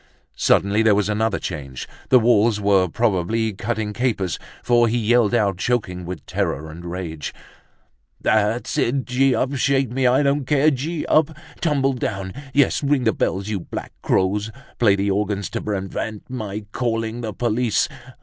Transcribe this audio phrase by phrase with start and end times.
[0.35, 5.59] Suddenly there was another change, the walls were probably cutting capers, for he yelled out,
[5.59, 7.35] choking with terror and rage:
[8.19, 9.53] "That's it, gee up!
[9.57, 10.71] Shake me, I don't care!
[10.71, 11.37] Gee up!
[11.59, 12.33] Tumble down!
[12.51, 14.49] Yes, ring the bells, you black crows!
[14.79, 17.87] Play the organ to prevent my calling the police.